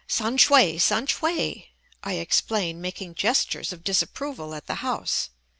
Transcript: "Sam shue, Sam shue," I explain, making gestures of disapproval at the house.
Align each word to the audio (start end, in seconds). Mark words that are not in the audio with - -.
"Sam 0.07 0.35
shue, 0.35 0.79
Sam 0.79 1.05
shue," 1.05 1.61
I 2.03 2.13
explain, 2.13 2.81
making 2.81 3.13
gestures 3.13 3.71
of 3.71 3.83
disapproval 3.83 4.55
at 4.55 4.65
the 4.65 4.75
house. 4.81 5.29